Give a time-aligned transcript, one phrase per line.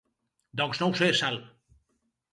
[0.61, 1.39] Doncs no ho sé, Sal.